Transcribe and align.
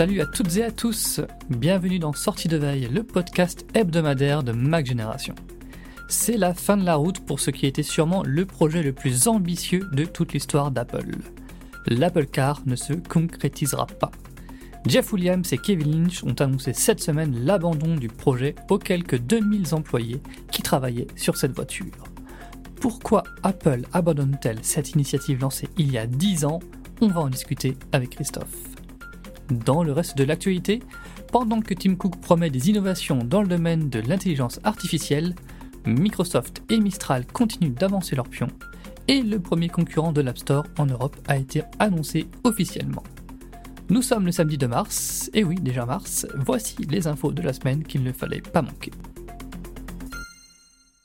Salut 0.00 0.22
à 0.22 0.26
toutes 0.26 0.56
et 0.56 0.64
à 0.64 0.70
tous, 0.70 1.20
bienvenue 1.50 1.98
dans 1.98 2.14
Sortie 2.14 2.48
de 2.48 2.56
Veille, 2.56 2.88
le 2.90 3.02
podcast 3.02 3.66
hebdomadaire 3.74 4.42
de 4.42 4.52
Mac 4.52 4.86
Génération. 4.86 5.34
C'est 6.08 6.38
la 6.38 6.54
fin 6.54 6.78
de 6.78 6.86
la 6.86 6.94
route 6.94 7.20
pour 7.26 7.38
ce 7.38 7.50
qui 7.50 7.66
était 7.66 7.82
sûrement 7.82 8.22
le 8.24 8.46
projet 8.46 8.82
le 8.82 8.94
plus 8.94 9.28
ambitieux 9.28 9.86
de 9.92 10.06
toute 10.06 10.32
l'histoire 10.32 10.70
d'Apple. 10.70 11.18
L'Apple 11.86 12.24
Car 12.24 12.62
ne 12.64 12.76
se 12.76 12.94
concrétisera 12.94 13.86
pas. 13.86 14.10
Jeff 14.86 15.12
Williams 15.12 15.52
et 15.52 15.58
Kevin 15.58 16.04
Lynch 16.04 16.24
ont 16.24 16.40
annoncé 16.40 16.72
cette 16.72 17.02
semaine 17.02 17.44
l'abandon 17.44 17.94
du 17.94 18.08
projet 18.08 18.54
aux 18.70 18.78
quelques 18.78 19.18
2000 19.18 19.74
employés 19.74 20.22
qui 20.50 20.62
travaillaient 20.62 21.08
sur 21.14 21.36
cette 21.36 21.52
voiture. 21.52 22.04
Pourquoi 22.80 23.22
Apple 23.42 23.82
abandonne-t-elle 23.92 24.60
cette 24.62 24.92
initiative 24.92 25.42
lancée 25.42 25.68
il 25.76 25.92
y 25.92 25.98
a 25.98 26.06
10 26.06 26.46
ans? 26.46 26.60
On 27.02 27.08
va 27.08 27.20
en 27.20 27.28
discuter 27.28 27.76
avec 27.92 28.08
Christophe. 28.08 28.69
Dans 29.50 29.82
le 29.82 29.92
reste 29.92 30.16
de 30.16 30.24
l'actualité, 30.24 30.80
pendant 31.32 31.60
que 31.60 31.74
Tim 31.74 31.96
Cook 31.96 32.20
promet 32.20 32.50
des 32.50 32.70
innovations 32.70 33.24
dans 33.24 33.42
le 33.42 33.48
domaine 33.48 33.90
de 33.90 34.00
l'intelligence 34.00 34.60
artificielle, 34.64 35.34
Microsoft 35.86 36.62
et 36.68 36.78
Mistral 36.78 37.26
continuent 37.26 37.74
d'avancer 37.74 38.14
leurs 38.14 38.28
pions 38.28 38.50
et 39.10 39.22
le 39.22 39.40
premier 39.40 39.68
concurrent 39.68 40.12
de 40.12 40.20
l'App 40.20 40.38
Store 40.38 40.64
en 40.78 40.86
Europe 40.86 41.16
a 41.26 41.36
été 41.36 41.62
annoncé 41.80 42.28
officiellement. 42.44 43.02
Nous 43.88 44.02
sommes 44.02 44.24
le 44.24 44.30
samedi 44.30 44.56
de 44.56 44.68
mars, 44.68 45.30
et 45.34 45.42
oui, 45.42 45.56
déjà 45.56 45.84
mars, 45.84 46.28
voici 46.36 46.76
les 46.88 47.08
infos 47.08 47.32
de 47.32 47.42
la 47.42 47.52
semaine 47.52 47.82
qu'il 47.82 48.04
ne 48.04 48.12
fallait 48.12 48.40
pas 48.40 48.62
manquer. 48.62 48.92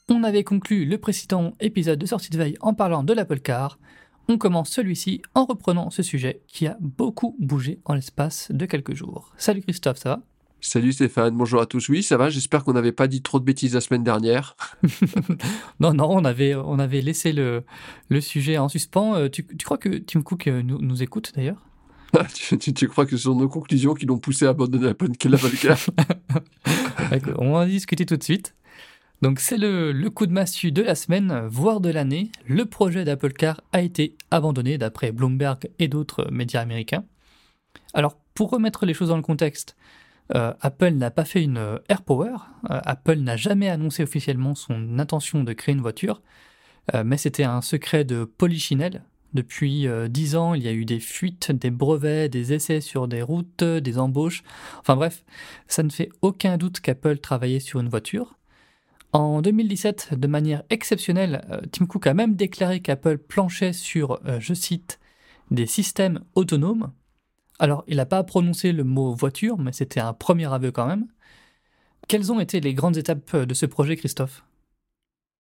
On 0.08 0.24
avait 0.24 0.44
conclu 0.44 0.86
le 0.86 1.00
précédent 1.00 1.54
épisode 1.60 1.98
de 1.98 2.06
sortie 2.06 2.30
de 2.30 2.38
veille 2.38 2.58
en 2.62 2.76
parlant 2.76 3.04
de 3.04 3.12
l'Apple 3.12 3.40
Car, 3.40 3.80
on 4.28 4.38
commence 4.38 4.70
celui-ci 4.70 5.22
en 5.34 5.46
reprenant 5.46 5.90
ce 5.90 6.04
sujet 6.04 6.42
qui 6.48 6.68
a 6.68 6.78
beaucoup 6.80 7.36
bougé 7.40 7.80
en 7.86 7.94
l'espace 7.94 8.48
de 8.52 8.66
quelques 8.66 8.94
jours. 8.94 9.32
Salut 9.38 9.62
Christophe, 9.62 9.98
ça 9.98 10.10
va? 10.10 10.22
Salut 10.62 10.94
Stéphane, 10.94 11.36
bonjour 11.38 11.62
à 11.62 11.68
tous. 11.68 11.90
Oui, 11.90 12.02
ça 12.02 12.18
va, 12.18 12.30
j'espère 12.32 12.64
qu'on 12.64 12.74
n'avait 12.74 12.92
pas 12.92 13.08
dit 13.08 13.22
trop 13.22 13.40
de 13.40 13.46
bêtises 13.46 13.76
la 13.76 13.82
semaine 13.82 14.04
dernière. 14.04 14.56
non, 15.80 15.94
non, 15.94 16.08
on 16.10 16.26
avait, 16.26 16.56
on 16.56 16.80
avait 16.80 17.02
laissé 17.02 17.34
le, 17.34 17.64
le 18.10 18.20
sujet 18.22 18.58
en 18.58 18.68
suspens. 18.68 19.16
Euh, 19.16 19.30
Tu, 19.30 19.46
tu 19.46 19.64
crois 19.64 19.78
que 19.78 19.90
Tim 20.00 20.22
Cook 20.24 20.48
euh, 20.48 20.64
nous, 20.64 20.80
nous 20.82 21.04
écoute 21.04 21.34
d'ailleurs? 21.36 21.62
Tu, 22.34 22.58
tu- 22.58 22.74
tu 22.74 22.88
crois 22.88 23.06
que 23.06 23.18
ce 23.18 23.24
sont 23.24 23.36
nos 23.36 23.50
conclusions 23.50 23.94
qui 23.94 24.06
l'ont 24.06 24.18
poussé 24.18 24.46
à 24.46 24.50
abandonner 24.50 24.86
la 24.86 24.94
bonne 24.94 25.14
la 25.26 25.38
bonne 25.38 25.52
carte 25.52 25.90
D'accord, 27.12 27.36
On 27.40 27.52
va 27.52 27.60
en 27.60 27.66
discuter 27.68 28.06
tout 28.06 28.16
de 28.16 28.24
suite. 28.24 28.56
Donc 29.26 29.40
c'est 29.40 29.58
le, 29.58 30.08
coup 30.12 30.28
de 30.28 30.32
massue 30.32 30.72
de 30.72 30.84
la 30.84 30.94
semaine, 30.94 31.48
voire 31.48 31.82
de 31.82 31.90
l'année. 31.90 32.32
Le 32.46 32.64
projet 32.66 33.06
d'Apple 33.06 33.34
Car 33.34 33.60
a 33.74 33.82
été 33.82 34.16
abandonné 34.30 34.78
d'après 34.78 35.12
Bloomberg 35.12 35.68
et 35.80 35.88
d'autres 35.88 36.30
médias 36.30 36.62
américains. 36.62 37.06
Alors 37.96 38.20
pour 38.36 38.52
remettre 38.52 38.86
les 38.86 38.94
choses 38.94 39.10
dans 39.10 39.16
le 39.16 39.24
contexte, 39.24 39.76
euh, 40.36 40.54
Apple 40.62 40.92
n'a 40.92 41.10
pas 41.10 41.26
fait 41.26 41.42
une 41.42 41.58
euh, 41.58 41.80
AirPower. 41.90 42.36
Euh, 42.70 42.80
Apple 42.86 43.16
n'a 43.16 43.36
jamais 43.36 43.68
annoncé 43.68 44.04
officiellement 44.04 44.54
son 44.54 45.00
intention 45.00 45.44
de 45.44 45.54
créer 45.54 45.74
une 45.74 45.82
voiture, 45.82 46.22
euh, 46.94 47.04
mais 47.04 47.18
c'était 47.18 47.46
un 47.46 47.64
secret 47.64 48.04
de 48.04 48.26
Polichinelle. 48.26 49.06
Depuis 49.34 49.88
dix 50.08 50.36
ans, 50.36 50.54
il 50.54 50.62
y 50.62 50.68
a 50.68 50.72
eu 50.72 50.86
des 50.86 51.00
fuites, 51.00 51.52
des 51.52 51.72
brevets, 51.72 52.30
des 52.30 52.54
essais 52.54 52.80
sur 52.80 53.08
des 53.08 53.24
routes, 53.24 53.64
des 53.64 53.98
embauches. 53.98 54.44
Enfin 54.82 54.96
bref, 54.96 55.26
ça 55.68 55.82
ne 55.82 55.90
fait 55.90 56.10
aucun 56.22 56.58
doute 56.58 56.80
qu'Apple 56.80 57.18
travaillait 57.18 57.60
sur 57.60 57.80
une 57.82 57.90
voiture. 57.90 58.38
En 59.16 59.42
2017, 59.42 60.16
de 60.16 60.28
manière 60.28 60.64
exceptionnelle, 60.70 61.48
euh, 61.50 61.62
Tim 61.72 61.86
Cook 61.86 62.06
a 62.06 62.14
même 62.14 62.36
déclaré 62.36 62.82
qu'Apple 62.82 63.18
planchait 63.18 63.72
sur, 63.72 64.20
euh, 64.26 64.42
je 64.42 64.54
cite, 64.54 65.00
des 65.52 65.68
systèmes 65.68 66.20
autonomes. 66.36 66.92
Alors, 67.58 67.86
il 67.88 67.96
n'a 67.96 68.06
pas 68.06 68.22
prononcé 68.26 68.74
le 68.74 68.84
mot 68.84 69.16
voiture, 69.16 69.58
mais 69.58 69.72
c'était 69.72 70.02
un 70.02 70.12
premier 70.12 70.52
aveu 70.52 70.72
quand 70.72 70.86
même. 70.86 71.08
Quelles 72.10 72.34
ont 72.34 72.42
été 72.42 72.60
les 72.60 72.74
grandes 72.74 72.98
étapes 72.98 73.34
euh, 73.36 73.46
de 73.46 73.54
ce 73.54 73.66
projet, 73.66 73.96
Christophe? 73.96 74.44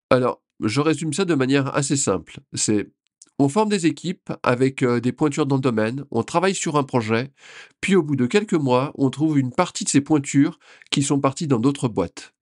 Alors, 0.09 0.41
je 0.61 0.79
résume 0.79 1.11
ça 1.11 1.25
de 1.25 1.35
manière 1.35 1.75
assez 1.75 1.97
simple. 1.97 2.39
C'est 2.53 2.93
on 3.39 3.49
forme 3.49 3.67
des 3.67 3.87
équipes 3.87 4.31
avec 4.43 4.85
des 4.85 5.11
pointures 5.11 5.45
dans 5.45 5.57
le 5.57 5.61
domaine, 5.61 6.05
on 6.11 6.23
travaille 6.23 6.55
sur 6.55 6.77
un 6.77 6.83
projet, 6.83 7.33
puis 7.81 7.93
au 7.97 8.01
bout 8.01 8.15
de 8.15 8.27
quelques 8.27 8.53
mois, 8.53 8.93
on 8.95 9.09
trouve 9.09 9.37
une 9.37 9.51
partie 9.51 9.83
de 9.83 9.89
ces 9.89 9.99
pointures 9.99 10.57
qui 10.89 11.03
sont 11.03 11.19
parties 11.19 11.47
dans 11.47 11.59
d'autres 11.59 11.89
boîtes. 11.89 12.34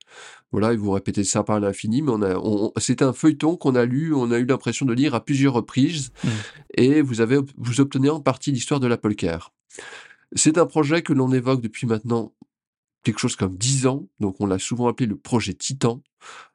Voilà, 0.53 0.71
et 0.71 0.77
vous 0.77 0.91
répétez 0.91 1.23
ça 1.25 1.43
par 1.43 1.59
l'infini, 1.59 2.01
mais 2.01 2.11
on 2.13 2.21
a, 2.21 2.35
on- 2.37 2.71
c'est 2.77 3.01
un 3.01 3.11
feuilleton 3.11 3.57
qu'on 3.57 3.75
a 3.75 3.83
lu, 3.85 4.13
on 4.13 4.31
a 4.31 4.37
eu 4.37 4.45
l'impression 4.45 4.85
de 4.85 4.93
lire 4.93 5.15
à 5.15 5.25
plusieurs 5.25 5.53
reprises, 5.53 6.11
Mm. 6.23 6.27
et 6.75 7.01
vous 7.01 7.19
avez, 7.19 7.39
vous 7.57 7.81
obtenez 7.81 8.09
en 8.09 8.21
partie 8.21 8.51
l'histoire 8.51 8.79
de 8.79 8.87
l'Apple 8.87 9.15
Car. 9.15 9.51
C'est 10.35 10.57
un 10.57 10.65
projet 10.65 11.01
que 11.01 11.11
l'on 11.11 11.33
évoque 11.33 11.61
depuis 11.61 11.85
maintenant 11.87 12.33
quelque 13.03 13.19
chose 13.19 13.35
comme 13.35 13.57
10 13.57 13.85
ans, 13.87 14.07
donc 14.21 14.37
on 14.39 14.45
l'a 14.45 14.59
souvent 14.59 14.87
appelé 14.87 15.07
le 15.07 15.17
projet 15.17 15.53
Titan. 15.53 16.01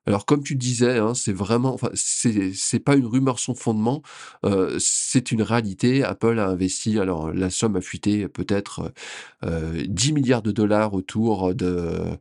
Alors 0.06 0.24
comme 0.24 0.42
tu 0.42 0.54
disais, 0.56 0.96
hein, 0.96 1.12
c'est 1.12 1.34
vraiment, 1.34 1.74
enfin, 1.74 1.90
c'est 1.92 2.54
c'est 2.54 2.78
pas 2.78 2.96
une 2.96 3.04
rumeur 3.04 3.38
sans 3.38 3.54
fondement, 3.54 4.00
euh, 4.46 4.78
c'est 4.80 5.30
une 5.30 5.42
réalité. 5.42 6.02
Apple 6.04 6.38
a 6.38 6.48
investi, 6.48 6.98
alors 6.98 7.30
la 7.34 7.50
somme 7.50 7.76
a 7.76 7.82
fuité 7.82 8.28
peut-être 8.28 8.92
euh, 9.44 9.84
10 9.86 10.12
milliards 10.14 10.40
de 10.42 10.50
dollars 10.52 10.94
autour 10.94 11.54
de 11.54 11.66
euh, 11.66 12.16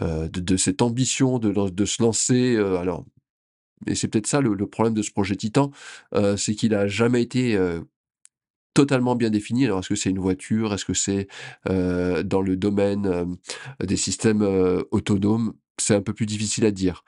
de, 0.00 0.40
de 0.40 0.56
cette 0.56 0.82
ambition 0.82 1.38
de, 1.38 1.52
de 1.70 1.84
se 1.84 2.02
lancer. 2.02 2.56
euh, 2.56 2.78
alors, 2.78 3.04
et 3.86 3.94
c'est 3.94 4.08
peut-être 4.08 4.26
ça 4.26 4.40
le, 4.40 4.54
le 4.54 4.66
problème 4.66 4.94
de 4.94 5.02
ce 5.02 5.10
projet 5.10 5.36
Titan, 5.36 5.70
euh, 6.14 6.36
c'est 6.36 6.54
qu'il 6.54 6.74
a 6.74 6.86
jamais 6.86 7.22
été 7.22 7.56
euh, 7.56 7.80
totalement 8.74 9.16
bien 9.16 9.30
défini. 9.30 9.64
Alors, 9.64 9.80
est-ce 9.80 9.88
que 9.88 9.94
c'est 9.94 10.10
une 10.10 10.18
voiture? 10.18 10.72
Est-ce 10.74 10.84
que 10.84 10.94
c'est 10.94 11.28
euh, 11.68 12.22
dans 12.22 12.42
le 12.42 12.56
domaine 12.56 13.06
euh, 13.06 13.24
des 13.84 13.96
systèmes 13.96 14.42
euh, 14.42 14.82
autonomes? 14.90 15.54
C'est 15.78 15.94
un 15.94 16.02
peu 16.02 16.12
plus 16.12 16.26
difficile 16.26 16.66
à 16.66 16.70
dire. 16.70 17.04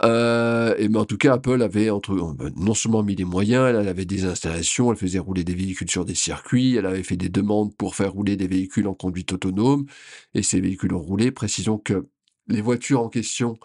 Et 0.00 0.88
mais 0.88 0.98
en 0.98 1.04
tout 1.04 1.18
cas, 1.18 1.34
Apple 1.34 1.62
avait 1.62 1.90
entre, 1.90 2.12
euh, 2.12 2.34
ben, 2.34 2.52
non 2.56 2.74
seulement 2.74 3.02
mis 3.02 3.14
les 3.14 3.24
moyens, 3.24 3.68
elle 3.68 3.88
avait 3.88 4.04
des 4.04 4.24
installations, 4.24 4.90
elle 4.90 4.98
faisait 4.98 5.18
rouler 5.18 5.44
des 5.44 5.54
véhicules 5.54 5.90
sur 5.90 6.04
des 6.04 6.14
circuits, 6.14 6.76
elle 6.76 6.86
avait 6.86 7.02
fait 7.02 7.16
des 7.16 7.28
demandes 7.28 7.74
pour 7.76 7.94
faire 7.94 8.12
rouler 8.12 8.36
des 8.36 8.48
véhicules 8.48 8.88
en 8.88 8.94
conduite 8.94 9.32
autonome, 9.32 9.86
et 10.34 10.42
ces 10.42 10.60
véhicules 10.60 10.94
ont 10.94 11.00
roulé. 11.02 11.30
Précisons 11.30 11.78
que 11.78 12.06
les 12.48 12.62
voitures 12.62 13.00
en 13.00 13.08
question, 13.08 13.58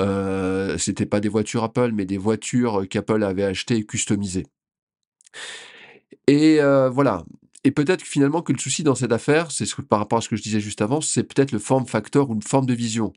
euh, 0.00 0.78
c'était 0.78 1.06
pas 1.06 1.20
des 1.20 1.28
voitures 1.28 1.64
Apple, 1.64 1.92
mais 1.92 2.06
des 2.06 2.18
voitures 2.18 2.86
qu'Apple 2.88 3.22
avait 3.24 3.44
achetées 3.44 3.76
et 3.76 3.86
customisées. 3.86 4.46
Et 6.26 6.58
voilà. 6.92 7.24
Et 7.64 7.70
peut-être 7.70 8.02
que 8.02 8.08
finalement 8.08 8.42
que 8.42 8.52
le 8.52 8.58
souci 8.58 8.82
dans 8.82 8.94
cette 8.94 9.12
affaire, 9.12 9.50
c'est 9.50 9.64
ce 9.64 9.80
par 9.80 9.98
rapport 9.98 10.18
à 10.18 10.20
ce 10.20 10.28
que 10.28 10.36
je 10.36 10.42
disais 10.42 10.60
juste 10.60 10.82
avant, 10.82 11.00
c'est 11.00 11.24
peut-être 11.24 11.50
le 11.50 11.58
form 11.58 11.86
factor 11.86 12.28
ou 12.30 12.34
une 12.34 12.42
forme 12.42 12.66
de 12.66 12.74
vision. 12.74 13.14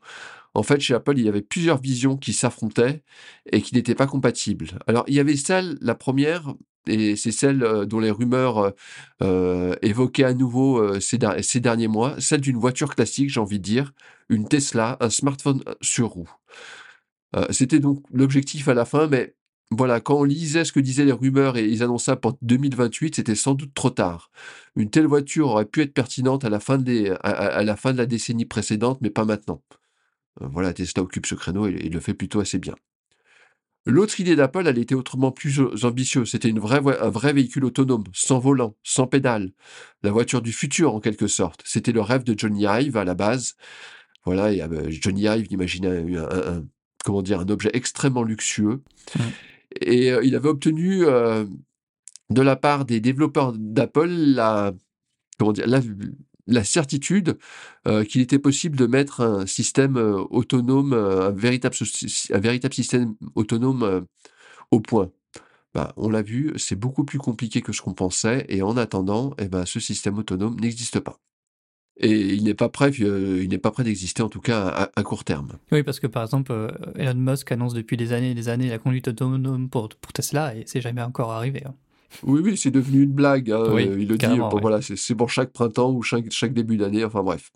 En 0.54 0.64
fait, 0.64 0.80
chez 0.80 0.94
Apple, 0.94 1.18
il 1.18 1.26
y 1.26 1.30
avait 1.30 1.42
plusieurs 1.42 1.80
visions 1.80 2.18
qui 2.18 2.34
s'affrontaient 2.34 3.04
et 3.52 3.62
qui 3.62 3.76
n'étaient 3.76 3.96
pas 3.96 4.08
compatibles. 4.08 4.80
Alors, 4.88 5.04
il 5.08 5.16
y 5.16 5.20
avait 5.20 5.36
celle, 5.36 5.78
la 5.82 5.96
première, 5.96 6.54
et 6.88 7.16
c'est 7.16 7.32
celle 7.32 7.64
euh, 7.64 7.86
dont 7.86 8.00
les 8.00 8.12
rumeurs 8.12 8.58
euh, 8.60 8.72
euh, 9.22 9.76
évoquaient 9.82 10.24
à 10.24 10.34
nouveau 10.34 11.00
ces, 11.00 11.18
der- 11.18 11.44
ces 11.44 11.60
derniers 11.60 11.88
mois, 11.88 12.16
celle 12.20 12.42
d'une 12.42 12.58
voiture 12.58 12.96
classique, 12.96 13.30
j'ai 13.30 13.40
envie 13.40 13.60
de 13.60 13.64
dire, 13.64 13.94
une 14.30 14.48
Tesla, 14.48 14.98
un 15.00 15.10
smartphone 15.10 15.64
sur 15.82 16.10
roue. 16.10 16.30
C'était 17.52 17.80
donc 17.80 18.04
l'objectif 18.12 18.68
à 18.68 18.74
la 18.74 18.84
fin, 18.86 19.06
mais 19.08 19.36
voilà, 19.70 20.00
quand 20.00 20.16
on 20.16 20.24
lisait 20.24 20.64
ce 20.64 20.72
que 20.72 20.80
disaient 20.80 21.06
les 21.06 21.12
rumeurs 21.12 21.58
et 21.58 21.66
ils 21.66 21.84
annonçaient 21.84 22.16
pour 22.16 22.38
2028, 22.42 23.16
c'était 23.16 23.36
sans 23.36 23.54
doute 23.54 23.74
trop 23.74 23.90
tard. 23.90 24.32
Une 24.76 24.90
telle 24.90 25.08
voiture 25.08 25.50
aurait 25.50 25.66
pu 25.66 25.82
être 25.82 25.94
pertinente 25.94 26.46
à, 26.46 26.50
la, 26.50 26.60
fin 26.60 26.78
de 26.78 27.98
la 27.98 28.06
décennie 28.06 28.46
précédente, 28.46 29.00
mais 29.02 29.10
pas 29.10 29.26
maintenant. 29.26 29.62
Euh, 30.42 30.48
voilà, 30.52 30.74
Tesla 30.74 31.04
occupe 31.04 31.26
ce 31.26 31.36
créneau 31.36 31.68
et 31.68 31.80
il 31.84 31.94
le 31.94 32.00
fait 32.00 32.14
plutôt 32.14 32.40
assez 32.40 32.60
bien. 32.60 32.76
L'autre 33.86 34.20
idée 34.20 34.36
d'Apple, 34.36 34.68
elle 34.68 34.80
était 34.80 34.96
autrement 34.96 35.32
plus 35.32 35.62
ambitieuse. 35.84 36.30
C'était 36.30 36.50
une 36.50 36.60
vraie, 36.60 36.82
un 37.00 37.10
vrai 37.10 37.32
véhicule 37.32 37.64
autonome, 37.64 38.04
sans 38.14 38.38
volant, 38.38 38.76
sans 38.84 39.08
pédale. 39.08 39.54
La 40.04 40.12
voiture 40.12 40.42
du 40.42 40.52
futur, 40.52 40.94
en 40.94 41.00
quelque 41.00 41.28
sorte. 41.28 41.62
C'était 41.64 41.94
le 41.94 42.02
rêve 42.02 42.26
de 42.26 42.38
Johnny 42.38 42.66
Ive 42.66 42.98
à 42.98 43.06
la 43.06 43.14
base. 43.14 43.56
Voilà, 44.26 44.52
et, 44.52 44.62
euh, 44.62 44.90
Johnny 44.90 45.22
Ive 45.22 45.48
imaginait 45.52 46.18
un, 46.18 46.66
comment 47.06 47.22
dire, 47.22 47.40
un 47.40 47.48
objet 47.48 47.70
extrêmement 47.74 48.24
luxueux. 48.24 48.84
Mmh. 49.16 49.22
Et 49.80 50.12
euh, 50.12 50.22
il 50.22 50.36
avait 50.36 50.50
obtenu 50.50 51.06
euh, 51.06 51.46
de 52.30 52.42
la 52.42 52.58
part 52.58 52.84
des 52.84 53.00
développeurs 53.00 53.54
d'Apple 53.54 54.10
la, 54.10 54.74
comment 55.40 55.54
dire, 55.54 55.66
la, 55.66 55.80
certitude 56.64 57.38
euh, 57.88 58.04
qu'il 58.04 58.22
était 58.22 58.40
possible 58.40 58.78
de 58.78 58.86
mettre 58.88 59.22
un 59.22 59.46
système 59.46 59.98
autonome, 60.30 60.94
un 60.94 61.32
véritable, 61.32 61.76
un 61.80 62.72
système 62.72 63.16
autonome 63.36 64.06
au 64.72 64.80
point. 64.80 65.12
Bah, 65.74 65.94
on 65.98 66.10
l'a 66.10 66.22
vu, 66.22 66.54
c'est 66.58 66.76
beaucoup 66.76 67.04
plus 67.04 67.20
compliqué 67.20 67.62
que 67.62 67.72
ce 67.72 67.82
qu'on 67.82 67.94
pensait, 67.94 68.46
et 68.50 68.62
en 68.62 68.78
attendant, 68.78 69.36
eh 69.38 69.48
ben, 69.48 69.66
ce 69.66 69.80
système 69.80 70.18
autonome 70.18 70.60
n'existe 70.60 71.00
pas. 71.00 71.20
Et 72.00 72.34
il 72.34 72.44
n'est 72.44 72.54
pas 72.54 72.70
prêt, 72.70 72.92
euh, 73.02 73.42
il 73.44 73.50
n'est 73.50 73.58
pas 73.58 73.72
prêt 73.72 73.84
d'exister 73.84 74.22
en 74.22 74.30
tout 74.30 74.40
cas 74.40 74.90
à, 74.96 75.04
court 75.04 75.24
terme. 75.24 75.54
Oui, 75.72 75.84
parce 75.84 76.00
que 76.00 76.08
par 76.08 76.24
exemple, 76.24 76.52
euh, 76.52 76.70
Elon 76.96 77.16
Musk 77.16 77.52
annonce 77.52 77.74
depuis 77.74 77.98
des 77.98 78.14
années 78.14 78.32
et 78.32 78.36
des 78.36 78.50
années 78.50 78.70
la 78.70 78.78
conduite 78.78 79.08
autonome 79.08 79.70
pour, 79.70 79.90
pour 79.90 80.14
Tesla 80.14 80.56
et 80.56 80.64
c'est 80.68 80.82
jamais 80.82 81.02
encore 81.02 81.32
arrivé. 81.32 81.64
Hein. 81.66 81.74
Oui, 82.24 82.42
oui, 82.44 82.58
c'est 82.58 82.72
devenu 82.72 83.04
une 83.04 83.12
blague. 83.12 83.52
Hein. 83.52 83.80
il 83.80 84.08
le 84.08 84.18
dit, 84.18 84.40
voilà, 84.62 84.80
c'est 84.82 85.16
pour 85.16 85.30
chaque 85.30 85.52
printemps 85.52 85.92
ou 85.92 86.02
chaque, 86.02 86.32
chaque 86.32 86.54
début 86.54 86.78
d'année, 86.78 87.04
enfin 87.04 87.24
bref. 87.24 87.52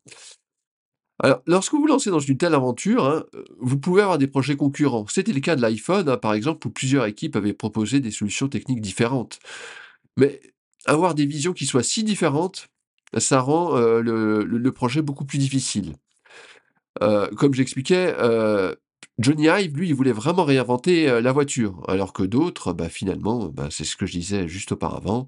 Alors, 1.23 1.41
lorsque 1.45 1.73
vous 1.73 1.81
vous 1.81 1.87
lancez 1.87 2.09
dans 2.09 2.19
une 2.19 2.37
telle 2.37 2.55
aventure, 2.55 3.05
hein, 3.05 3.23
vous 3.59 3.77
pouvez 3.77 4.01
avoir 4.01 4.17
des 4.17 4.27
projets 4.27 4.55
concurrents. 4.55 5.05
C'était 5.07 5.33
le 5.33 5.39
cas 5.39 5.55
de 5.55 5.61
l'iPhone, 5.61 6.17
par 6.17 6.33
exemple, 6.33 6.65
où 6.67 6.71
plusieurs 6.71 7.05
équipes 7.05 7.35
avaient 7.35 7.53
proposé 7.53 7.99
des 7.99 8.09
solutions 8.09 8.47
techniques 8.47 8.81
différentes. 8.81 9.39
Mais 10.17 10.41
avoir 10.85 11.13
des 11.13 11.27
visions 11.27 11.53
qui 11.53 11.67
soient 11.67 11.83
si 11.83 12.03
différentes, 12.03 12.69
ça 13.17 13.39
rend 13.39 13.77
euh, 13.77 14.01
le, 14.01 14.71
projet 14.71 15.01
beaucoup 15.01 15.25
plus 15.25 15.37
difficile. 15.37 15.95
Euh, 17.01 17.27
comme 17.27 17.53
j'expliquais, 17.53 18.15
euh, 18.17 18.75
Johnny 19.17 19.47
Ive, 19.47 19.75
lui, 19.77 19.89
il 19.89 19.95
voulait 19.95 20.11
vraiment 20.11 20.43
réinventer 20.43 21.21
la 21.21 21.31
voiture, 21.31 21.83
alors 21.87 22.13
que 22.13 22.23
d'autres, 22.23 22.73
bah, 22.73 22.89
finalement, 22.89 23.47
bah, 23.47 23.67
c'est 23.69 23.83
ce 23.83 23.95
que 23.95 24.05
je 24.05 24.13
disais 24.13 24.47
juste 24.47 24.71
auparavant, 24.71 25.27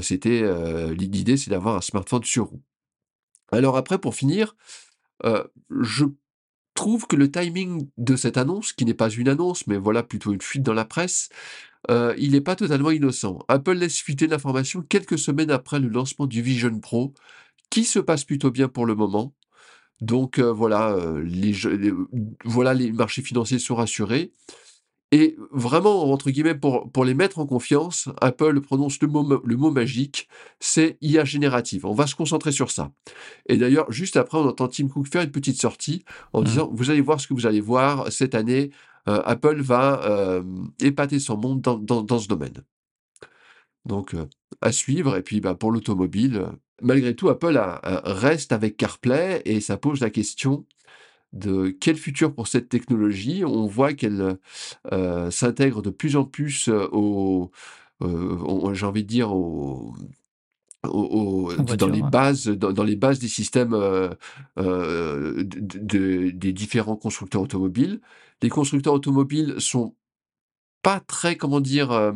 c'était 0.00 0.42
l'idée, 0.94 1.36
c'est 1.36 1.50
d'avoir 1.50 1.76
un 1.76 1.80
smartphone 1.80 2.22
sur 2.22 2.46
roue. 2.46 2.62
Alors 3.50 3.76
après, 3.76 3.98
pour 3.98 4.14
finir, 4.14 4.54
je 5.70 6.04
trouve 6.74 7.06
que 7.06 7.16
le 7.16 7.30
timing 7.30 7.88
de 7.98 8.16
cette 8.16 8.36
annonce, 8.36 8.72
qui 8.72 8.84
n'est 8.84 8.94
pas 8.94 9.10
une 9.10 9.28
annonce, 9.28 9.66
mais 9.66 9.76
voilà 9.76 10.02
plutôt 10.02 10.32
une 10.32 10.40
fuite 10.40 10.62
dans 10.62 10.72
la 10.72 10.84
presse, 10.84 11.28
euh, 11.90 12.14
il 12.16 12.32
n'est 12.32 12.40
pas 12.40 12.56
totalement 12.56 12.90
innocent. 12.90 13.40
Apple 13.48 13.74
laisse 13.74 13.98
fuiter 13.98 14.26
l'information 14.26 14.82
quelques 14.82 15.18
semaines 15.18 15.50
après 15.50 15.80
le 15.80 15.88
lancement 15.88 16.26
du 16.26 16.42
Vision 16.42 16.78
Pro, 16.78 17.12
qui 17.70 17.84
se 17.84 17.98
passe 17.98 18.24
plutôt 18.24 18.50
bien 18.50 18.68
pour 18.68 18.86
le 18.86 18.94
moment. 18.94 19.34
Donc 20.02 20.40
euh, 20.40 20.52
voilà, 20.52 20.94
euh, 20.94 21.22
les, 21.22 21.54
voilà, 22.44 22.74
les 22.74 22.90
marchés 22.90 23.22
financiers 23.22 23.60
sont 23.60 23.76
rassurés. 23.76 24.32
Et 25.12 25.36
vraiment, 25.52 26.10
entre 26.10 26.30
guillemets, 26.30 26.56
pour, 26.56 26.90
pour 26.90 27.04
les 27.04 27.14
mettre 27.14 27.38
en 27.38 27.46
confiance, 27.46 28.08
Apple 28.20 28.60
prononce 28.62 29.00
le 29.00 29.06
mot, 29.06 29.40
le 29.44 29.56
mot 29.56 29.70
magique, 29.70 30.26
c'est 30.58 30.96
IA 31.02 31.24
générative. 31.24 31.86
On 31.86 31.92
va 31.92 32.08
se 32.08 32.16
concentrer 32.16 32.50
sur 32.50 32.70
ça. 32.72 32.90
Et 33.46 33.58
d'ailleurs, 33.58 33.92
juste 33.92 34.16
après, 34.16 34.38
on 34.38 34.48
entend 34.48 34.68
Tim 34.68 34.88
Cook 34.88 35.06
faire 35.06 35.22
une 35.22 35.30
petite 35.30 35.60
sortie 35.60 36.04
en 36.32 36.40
mmh. 36.40 36.44
disant, 36.44 36.70
vous 36.72 36.90
allez 36.90 37.02
voir 37.02 37.20
ce 37.20 37.28
que 37.28 37.34
vous 37.34 37.46
allez 37.46 37.60
voir 37.60 38.10
cette 38.10 38.34
année, 38.34 38.70
euh, 39.08 39.22
Apple 39.24 39.60
va 39.60 40.42
épater 40.80 41.20
son 41.20 41.36
monde 41.36 41.60
dans, 41.60 42.18
ce 42.18 42.26
domaine. 42.26 42.64
Donc, 43.84 44.16
à 44.62 44.72
suivre. 44.72 45.16
Et 45.16 45.22
puis, 45.22 45.40
bah, 45.40 45.54
pour 45.54 45.70
l'automobile, 45.70 46.46
malgré 46.80 47.14
tout, 47.14 47.28
Apple 47.28 47.60
reste 47.82 48.52
avec 48.52 48.76
CarPlay 48.76 49.42
et 49.44 49.60
ça 49.60 49.76
pose 49.76 50.00
la 50.00 50.10
question 50.10 50.64
de 51.32 51.68
quel 51.68 51.96
futur 51.96 52.34
pour 52.34 52.46
cette 52.46 52.68
technologie. 52.68 53.44
On 53.44 53.66
voit 53.66 53.92
qu'elle 53.92 54.38
s'intègre 55.30 55.82
de 55.82 55.90
plus 55.90 56.16
en 56.16 56.24
plus 56.24 56.68
au, 56.68 57.50
j'ai 58.00 58.86
envie 58.86 59.02
de 59.02 59.08
dire, 59.08 59.32
au, 59.34 59.94
dans 60.82 61.88
les 61.88 62.02
bases 62.02 62.48
dans, 62.48 62.82
les 62.82 62.96
bases 62.96 63.20
des 63.20 63.28
systèmes 63.28 63.76
des 64.56 66.52
différents 66.52 66.96
constructeurs 66.96 67.42
automobiles 67.42 68.00
les 68.42 68.48
constructeurs 68.48 68.94
automobiles 68.94 69.54
sont 69.58 69.94
pas 70.82 71.00
très, 71.00 71.36
comment 71.36 71.60
dire, 71.60 71.92
euh, 71.92 72.12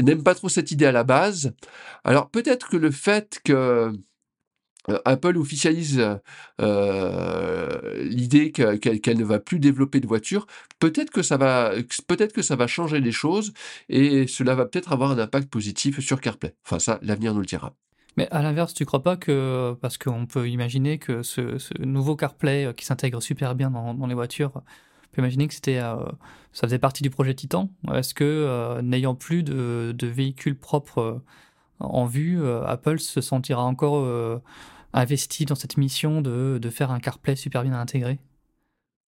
n'aiment 0.00 0.22
pas 0.22 0.34
trop 0.34 0.48
cette 0.48 0.70
idée 0.70 0.86
à 0.86 0.92
la 0.92 1.04
base. 1.04 1.54
Alors 2.04 2.30
peut-être 2.30 2.68
que 2.68 2.76
le 2.76 2.90
fait 2.90 3.40
que 3.44 3.92
euh, 4.88 4.98
Apple 5.04 5.36
officialise 5.36 6.02
euh, 6.60 8.04
l'idée 8.04 8.52
qu'elle 8.52 9.18
ne 9.18 9.24
va 9.24 9.38
plus 9.38 9.58
développer 9.58 10.00
de 10.00 10.06
voitures, 10.06 10.46
peut-être 10.78 11.10
que 11.10 11.22
ça 11.22 11.36
va, 11.36 11.72
peut-être 12.06 12.32
que 12.32 12.42
ça 12.42 12.56
va 12.56 12.66
changer 12.66 13.00
les 13.00 13.12
choses 13.12 13.52
et 13.88 14.26
cela 14.26 14.54
va 14.54 14.64
peut-être 14.64 14.92
avoir 14.92 15.10
un 15.10 15.18
impact 15.18 15.50
positif 15.50 16.00
sur 16.00 16.20
CarPlay. 16.20 16.54
Enfin 16.64 16.78
ça, 16.78 16.98
l'avenir 17.02 17.34
nous 17.34 17.40
le 17.40 17.46
dira. 17.46 17.74
Mais 18.16 18.28
à 18.30 18.40
l'inverse, 18.40 18.72
tu 18.72 18.86
crois 18.86 19.02
pas 19.02 19.18
que, 19.18 19.74
parce 19.82 19.98
qu'on 19.98 20.24
peut 20.24 20.48
imaginer 20.48 20.98
que 20.98 21.22
ce, 21.22 21.58
nouveau 21.84 22.16
CarPlay 22.16 22.72
qui 22.74 22.86
s'intègre 22.86 23.20
super 23.20 23.54
bien 23.54 23.70
dans 23.70 24.06
les 24.06 24.14
voitures 24.14 24.62
peux 25.16 25.22
imaginer 25.22 25.48
que 25.48 25.54
euh, 25.68 25.96
ça 26.52 26.66
faisait 26.66 26.78
partie 26.78 27.02
du 27.02 27.10
projet 27.10 27.34
Titan. 27.34 27.70
Est-ce 27.92 28.14
que, 28.14 28.24
euh, 28.24 28.82
n'ayant 28.82 29.14
plus 29.14 29.42
de, 29.42 29.94
de, 29.96 30.06
véhicules 30.06 30.56
propres 30.56 30.98
euh, 30.98 31.22
en 31.80 32.06
vue, 32.06 32.40
Apple 32.64 32.98
se 32.98 33.20
sentira 33.20 33.62
encore 33.62 34.08
investi 34.94 35.44
dans 35.44 35.54
cette 35.54 35.76
mission 35.76 36.22
de 36.22 36.70
faire 36.70 36.90
un 36.90 37.00
CarPlay 37.00 37.36
super 37.36 37.62
bien 37.64 37.74
intégré? 37.74 38.18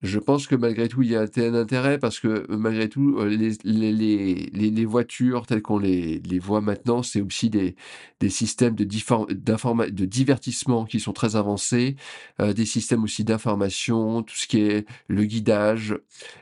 Je 0.02 0.18
pense 0.20 0.46
que 0.46 0.54
malgré 0.54 0.88
tout, 0.88 1.02
il 1.02 1.10
y 1.10 1.16
a 1.16 1.22
un 1.22 1.54
intérêt 1.54 1.98
parce 1.98 2.20
que 2.20 2.46
malgré 2.48 2.88
tout, 2.88 3.20
les, 3.24 3.52
les, 3.64 3.92
les, 3.92 4.70
les 4.70 4.84
voitures 4.84 5.46
telles 5.46 5.62
qu'on 5.62 5.78
les, 5.78 6.20
voit 6.38 6.60
maintenant, 6.60 7.02
c'est 7.02 7.20
aussi 7.20 7.50
des, 7.50 7.74
des 8.20 8.30
systèmes 8.30 8.74
de, 8.76 8.84
de 8.84 10.04
divertissement 10.04 10.84
qui 10.84 11.00
sont 11.00 11.12
très 11.12 11.34
avancés, 11.36 11.96
des 12.38 12.64
systèmes 12.66 13.02
aussi 13.04 13.24
d'information, 13.24 14.22
tout 14.22 14.36
ce 14.36 14.46
qui 14.46 14.60
est 14.60 14.86
le 15.08 15.24
guidage. 15.24 15.98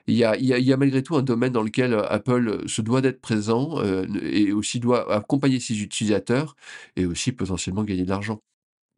Il 0.07 0.14
y, 0.16 0.25
a, 0.25 0.37
il, 0.37 0.45
y 0.47 0.52
a, 0.52 0.59
il 0.59 0.64
y 0.64 0.73
a 0.73 0.76
malgré 0.76 1.02
tout 1.02 1.16
un 1.16 1.23
domaine 1.23 1.52
dans 1.52 1.62
lequel 1.62 1.95
Apple 2.09 2.64
se 2.69 2.83
doit 2.83 3.00
d'être 3.00 3.21
présent 3.21 3.83
et 4.23 4.52
aussi 4.52 4.81
doit 4.81 5.12
accompagner 5.14 5.61
ses 5.61 5.81
utilisateurs 5.83 6.57
et 6.97 7.07
aussi 7.07 7.33
potentiellement 7.33 7.85
gagner 7.85 8.04
de 8.04 8.11
l'argent 8.11 8.40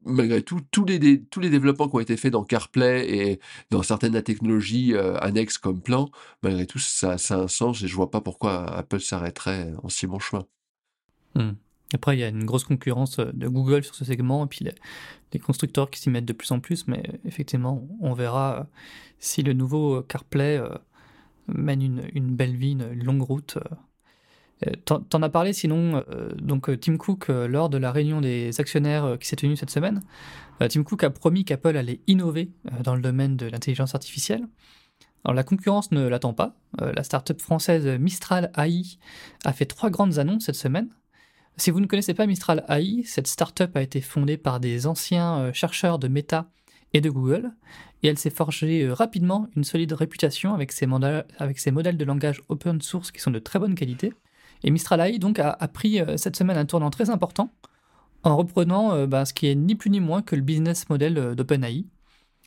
malgré 0.05 0.43
tout, 0.43 0.61
tous 0.71 0.85
les, 0.85 1.23
tous 1.23 1.40
développements 1.40 1.88
qui 1.88 1.97
ont 1.97 2.00
été 2.00 2.17
faits 2.17 2.33
dans 2.33 2.45
CarPlay 2.45 3.11
et 3.11 3.40
dans 3.71 3.83
certaines 3.83 4.21
technologies 4.23 4.95
euh, 4.95 5.17
annexes 5.19 5.59
comme 5.59 5.81
plan, 5.81 6.11
malgré 6.43 6.67
tout, 6.67 6.78
ça, 6.78 7.19
ça, 7.19 7.37
a 7.37 7.38
un 7.43 7.49
sens 7.49 7.83
et 7.83 7.88
je 7.88 7.95
vois 7.95 8.11
pas 8.11 8.21
pourquoi 8.21 8.64
Apple 8.75 9.00
s'arrêterait 9.00 9.73
en 9.83 9.88
si 9.88 10.07
bon 10.07 10.19
chemin. 10.19 10.45
Hmm. 11.35 11.52
Après, 11.95 12.17
il 12.17 12.21
y 12.21 12.25
a 12.25 12.28
une 12.28 12.45
grosse 12.45 12.64
concurrence 12.64 13.19
euh, 13.19 13.31
de 13.33 13.49
Google 13.49 13.85
sur 13.85 13.95
ce 13.95 14.05
segment 14.05 14.45
et 14.45 14.49
puis 14.49 14.67
les, 15.33 15.38
constructeurs 15.40 15.90
qui 15.90 16.00
s'y 16.00 16.11
mettent 16.11 16.25
de 16.25 16.33
plus 16.33 16.50
en 16.52 16.61
plus, 16.61 16.87
mais 16.87 17.02
effectivement, 17.25 17.87
on 18.00 18.12
verra 18.12 18.61
euh, 18.61 18.64
si 19.19 19.43
le 19.43 19.52
nouveau 19.52 20.02
CarPlay 20.02 20.61
mène 21.49 22.09
une, 22.14 22.37
belle 22.37 22.57
vie, 22.57 22.73
une 22.73 23.02
longue 23.02 23.23
route 23.23 23.57
euh, 23.57 23.75
t'en 24.85 25.23
as 25.23 25.29
parlé 25.29 25.53
sinon, 25.53 26.03
euh, 26.11 26.31
donc 26.41 26.69
euh, 26.69 26.77
Tim 26.77 26.97
Cook, 26.97 27.29
lors 27.29 27.69
de 27.69 27.79
la 27.79 27.93
réunion 27.93 28.21
des 28.21 28.61
actionnaires 28.61 29.17
qui 29.21 29.29
s'est 29.29 29.37
tenue 29.37 29.57
cette 29.57 29.71
semaine, 29.71 30.03
Tim 30.69 30.83
Cook 30.83 31.05
a 31.05 31.11
promis 31.11 31.45
qu'Apple 31.45 31.77
allait 31.77 32.00
innover 32.09 32.50
dans 32.83 32.97
le 32.97 33.00
domaine 33.00 33.37
de 33.37 33.47
l'intelligence 33.47 33.95
artificielle. 33.95 34.43
Alors 35.25 35.35
la 35.35 35.45
concurrence 35.45 35.93
ne 35.93 36.09
l'attend 36.09 36.33
pas. 36.33 36.57
la 36.81 37.05
start-up 37.05 37.41
française 37.41 37.87
Mistral 37.87 38.50
AI 38.57 38.99
a 39.45 39.53
fait 39.53 39.67
trois 39.67 39.91
grandes 39.91 40.19
annonces 40.19 40.47
cette 40.47 40.57
semaine. 40.57 40.88
Si 41.57 41.71
vous 41.71 41.81
ne 41.81 41.87
connaissez 41.87 42.15
pas 42.15 42.27
Mistral 42.27 42.65
AI, 42.69 43.05
cette 43.05 43.29
start-up 43.29 43.77
a 43.77 43.83
été 43.83 44.00
fondée 44.00 44.37
par 44.37 44.59
des 44.59 44.88
anciens 44.88 45.53
chercheurs 45.53 46.00
de 46.00 46.09
Meta 46.09 46.50
et 46.93 47.00
de 47.00 47.11
Google, 47.11 47.53
et 48.03 48.09
elle 48.09 48.19
s'est 48.19 48.31
forgée 48.31 48.91
rapidement 48.91 49.47
une 49.55 49.65
solide 49.65 49.93
réputation 49.93 50.55
avec 50.55 50.73
ses 50.73 50.87
modèles 50.87 51.97
de 51.97 52.05
langage 52.05 52.43
open 52.49 52.81
source 52.81 53.12
qui 53.12 53.21
sont 53.21 53.31
de 53.31 53.38
très 53.38 53.61
bonne 53.61 53.77
qualité. 53.77 54.12
Et 54.65 54.71
Mistral 54.71 55.00
AI 55.00 55.19
donc 55.19 55.38
a, 55.38 55.57
pris 55.69 56.00
euh, 56.00 56.17
cette 56.17 56.37
semaine 56.37 56.57
un 56.57 56.65
tournant 56.65 56.91
très 56.91 57.11
important 57.11 57.50
en 58.25 58.37
reprenant 58.37 58.93
euh, 58.93 59.07
bah, 59.07 59.25
ce 59.25 59.33
qui 59.33 59.47
est 59.47 59.55
ni 59.55 59.75
plus 59.75 59.91
ni 59.91 60.00
moins 60.00 60.23
que 60.23 60.35
le 60.35 60.43
business 60.43 60.88
model 60.88 61.19
euh, 61.19 61.35
d'OpenAI. 61.35 61.85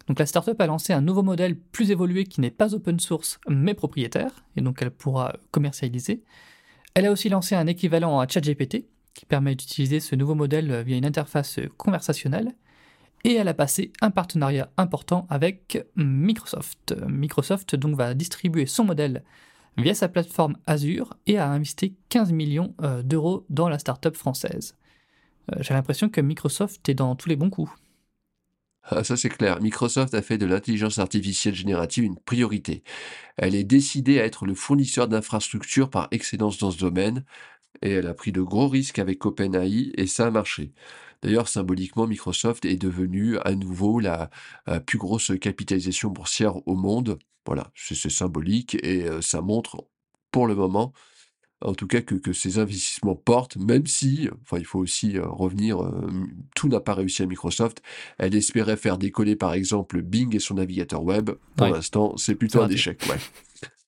Donc 0.07 0.19
la 0.19 0.25
startup 0.25 0.59
a 0.59 0.67
lancé 0.67 0.93
un 0.93 1.01
nouveau 1.01 1.23
modèle 1.23 1.55
plus 1.55 1.91
évolué 1.91 2.25
qui 2.25 2.41
n'est 2.41 2.51
pas 2.51 2.73
open 2.73 2.99
source 2.99 3.39
mais 3.47 3.73
propriétaire, 3.73 4.43
et 4.55 4.61
donc 4.61 4.81
elle 4.81 4.91
pourra 4.91 5.35
commercialiser. 5.51 6.23
Elle 6.95 7.05
a 7.05 7.11
aussi 7.11 7.29
lancé 7.29 7.55
un 7.55 7.67
équivalent 7.67 8.19
à 8.19 8.27
ChatGPT, 8.27 8.87
qui 9.13 9.25
permet 9.25 9.55
d'utiliser 9.55 9.99
ce 9.99 10.15
nouveau 10.15 10.35
modèle 10.35 10.81
via 10.81 10.97
une 10.97 11.05
interface 11.05 11.59
conversationnelle. 11.77 12.53
Et 13.23 13.33
elle 13.35 13.47
a 13.47 13.53
passé 13.53 13.91
un 14.01 14.09
partenariat 14.09 14.69
important 14.77 15.27
avec 15.29 15.85
Microsoft. 15.95 16.95
Microsoft 17.07 17.75
donc 17.75 17.95
va 17.95 18.13
distribuer 18.13 18.65
son 18.65 18.85
modèle 18.85 19.23
via 19.77 19.93
sa 19.93 20.09
plateforme 20.09 20.57
Azure 20.65 21.15
et 21.27 21.37
a 21.37 21.49
investi 21.49 21.95
15 22.09 22.31
millions 22.31 22.75
euh, 22.81 23.01
d'euros 23.03 23.45
dans 23.49 23.69
la 23.69 23.79
startup 23.79 24.15
française. 24.15 24.75
Euh, 25.51 25.57
j'ai 25.61 25.73
l'impression 25.73 26.09
que 26.09 26.21
Microsoft 26.21 26.87
est 26.89 26.93
dans 26.93 27.15
tous 27.15 27.29
les 27.29 27.35
bons 27.35 27.49
coups. 27.49 27.71
Ah, 28.83 29.03
ça 29.03 29.15
c'est 29.15 29.29
clair. 29.29 29.61
Microsoft 29.61 30.13
a 30.15 30.21
fait 30.21 30.37
de 30.37 30.45
l'intelligence 30.45 30.97
artificielle 30.97 31.53
générative 31.53 32.03
une 32.03 32.17
priorité. 32.17 32.83
Elle 33.37 33.53
est 33.53 33.63
décidée 33.63 34.19
à 34.19 34.25
être 34.25 34.45
le 34.45 34.55
fournisseur 34.55 35.07
d'infrastructures 35.07 35.89
par 35.89 36.07
excellence 36.11 36.57
dans 36.57 36.71
ce 36.71 36.79
domaine, 36.79 37.23
et 37.83 37.91
elle 37.91 38.07
a 38.07 38.13
pris 38.13 38.31
de 38.31 38.41
gros 38.41 38.67
risques 38.67 38.99
avec 38.99 39.25
OpenAI, 39.25 39.91
et 39.95 40.07
ça 40.07 40.27
a 40.27 40.31
marché. 40.31 40.73
D'ailleurs, 41.21 41.47
symboliquement, 41.47 42.07
Microsoft 42.07 42.65
est 42.65 42.77
devenu 42.77 43.37
à 43.39 43.53
nouveau 43.53 43.99
la, 43.99 44.29
la 44.65 44.79
plus 44.79 44.97
grosse 44.97 45.31
capitalisation 45.39 46.09
boursière 46.09 46.67
au 46.67 46.75
monde. 46.75 47.19
Voilà, 47.45 47.71
c'est 47.75 48.09
symbolique, 48.09 48.75
et 48.83 49.03
euh, 49.03 49.21
ça 49.21 49.41
montre 49.41 49.87
pour 50.31 50.47
le 50.47 50.55
moment 50.55 50.93
en 51.61 51.73
tout 51.73 51.87
cas 51.87 52.01
que, 52.01 52.15
que, 52.15 52.33
ces 52.33 52.59
investissements 52.59 53.15
portent, 53.15 53.57
même 53.57 53.85
si, 53.85 54.29
enfin 54.41 54.57
il 54.57 54.65
faut 54.65 54.79
aussi 54.79 55.17
euh, 55.17 55.27
revenir, 55.27 55.81
euh, 55.81 56.09
tout 56.55 56.67
n'a 56.67 56.79
pas 56.79 56.93
réussi 56.93 57.21
à 57.21 57.25
Microsoft. 57.25 57.81
Elle 58.17 58.35
espérait 58.35 58.77
faire 58.77 58.97
décoller 58.97 59.35
par 59.35 59.53
exemple 59.53 60.01
Bing 60.01 60.35
et 60.35 60.39
son 60.39 60.55
navigateur 60.55 61.03
web. 61.03 61.31
Pour 61.55 61.67
l'instant, 61.67 62.17
c'est 62.17 62.35
plutôt 62.35 62.61
un 62.61 62.69
échec. 62.69 63.03
Ouais. 63.09 63.17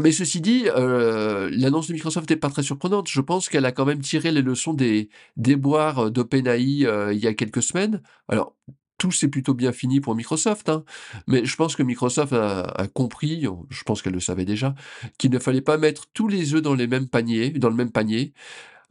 Mais 0.00 0.12
ceci 0.12 0.40
dit, 0.40 0.64
euh, 0.68 1.50
l'annonce 1.52 1.88
de 1.88 1.92
Microsoft 1.92 2.30
n'est 2.30 2.36
pas 2.36 2.50
très 2.50 2.62
surprenante. 2.62 3.08
Je 3.08 3.20
pense 3.20 3.48
qu'elle 3.48 3.64
a 3.64 3.72
quand 3.72 3.84
même 3.84 4.00
tiré 4.00 4.30
les 4.30 4.42
leçons 4.42 4.72
des 4.72 5.08
déboires 5.36 6.10
d'OpenAI 6.10 6.86
euh, 6.86 7.12
il 7.12 7.18
y 7.18 7.26
a 7.26 7.34
quelques 7.34 7.62
semaines. 7.62 8.00
Alors, 8.28 8.54
tout 8.96 9.10
s'est 9.10 9.28
plutôt 9.28 9.54
bien 9.54 9.72
fini 9.72 10.00
pour 10.00 10.14
Microsoft, 10.14 10.68
hein. 10.68 10.84
mais 11.26 11.44
je 11.44 11.56
pense 11.56 11.76
que 11.76 11.82
Microsoft 11.84 12.32
a, 12.32 12.88
compris, 12.92 13.46
je 13.70 13.82
pense 13.84 14.02
qu'elle 14.02 14.12
le 14.12 14.20
savait 14.20 14.44
déjà, 14.44 14.74
qu'il 15.18 15.30
ne 15.30 15.38
fallait 15.38 15.60
pas 15.60 15.78
mettre 15.78 16.06
tous 16.12 16.26
les 16.26 16.54
œufs 16.54 16.62
dans 16.62 16.74
les 16.74 16.88
mêmes 16.88 17.06
paniers, 17.06 17.50
dans 17.50 17.68
le 17.68 17.76
même 17.76 17.92
panier, 17.92 18.34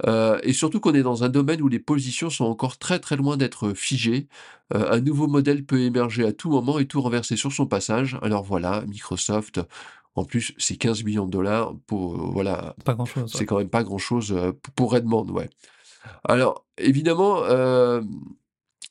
euh, 0.05 0.39
et 0.43 0.53
surtout 0.53 0.79
qu'on 0.79 0.93
est 0.93 1.03
dans 1.03 1.23
un 1.23 1.29
domaine 1.29 1.61
où 1.61 1.67
les 1.67 1.79
positions 1.79 2.29
sont 2.29 2.45
encore 2.45 2.77
très 2.77 2.99
très 2.99 3.15
loin 3.15 3.37
d'être 3.37 3.73
figées. 3.73 4.27
Euh, 4.73 4.91
un 4.91 5.01
nouveau 5.01 5.27
modèle 5.27 5.65
peut 5.65 5.81
émerger 5.81 6.25
à 6.25 6.33
tout 6.33 6.49
moment 6.49 6.79
et 6.79 6.85
tout 6.85 7.01
renverser 7.01 7.35
sur 7.35 7.51
son 7.51 7.65
passage. 7.65 8.17
Alors 8.21 8.43
voilà, 8.43 8.83
Microsoft. 8.87 9.59
En 10.17 10.25
plus, 10.25 10.53
c'est 10.57 10.75
15 10.75 11.03
millions 11.03 11.25
de 11.25 11.31
dollars 11.31 11.73
pour 11.87 12.17
voilà. 12.31 12.75
Pas 12.83 12.95
grand 12.95 13.05
chose. 13.05 13.31
C'est 13.33 13.45
quand 13.45 13.59
même 13.59 13.69
pas 13.69 13.83
grand 13.83 13.97
chose 13.97 14.33
euh, 14.33 14.51
pour 14.75 14.91
Redmond, 14.91 15.27
ouais. 15.29 15.49
Alors 16.25 16.65
évidemment, 16.77 17.43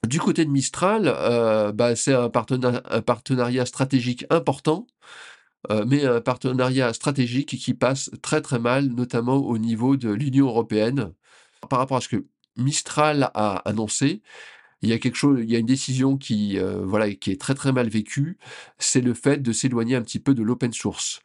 du 0.07 0.21
côté 0.21 0.45
de 0.45 0.51
Mistral, 0.51 1.05
euh, 1.07 1.73
bah, 1.73 1.97
c'est 1.97 2.15
un, 2.15 2.31
partenariat 2.31 3.67
stratégique 3.67 4.25
important, 4.31 4.87
euh, 5.71 5.85
mais 5.87 6.05
un 6.05 6.21
partenariat 6.21 6.93
stratégique 6.93 7.57
qui 7.57 7.75
passe 7.75 8.11
très 8.23 8.41
très 8.41 8.59
mal, 8.59 8.87
notamment 8.87 9.37
au 9.37 9.59
niveau 9.59 9.97
de 9.97 10.11
l'Union 10.11 10.47
européenne. 10.47 11.13
Par 11.69 11.81
rapport 11.81 11.97
à 11.97 12.01
ce 12.01 12.09
que 12.09 12.25
Mistral 12.57 13.31
a 13.35 13.57
annoncé, 13.69 14.23
il 14.83 14.89
y 14.91 14.93
a 14.93 14.99
quelque 14.99 15.17
chose, 15.17 15.41
il 15.43 15.51
y 15.51 15.57
a 15.57 15.59
une 15.59 15.67
décision 15.67 16.17
qui, 16.19 16.59
euh, 16.59 16.85
voilà, 16.85 17.13
qui 17.15 17.31
est 17.31 17.41
très 17.41 17.55
très 17.55 17.73
mal 17.73 17.89
vécue, 17.89 18.39
c'est 18.79 19.01
le 19.01 19.15
fait 19.15 19.39
de 19.43 19.53
s'éloigner 19.53 19.97
un 19.97 20.03
petit 20.03 20.21
peu 20.21 20.35
de 20.35 20.43
l'open 20.43 20.73
source. 20.73 21.21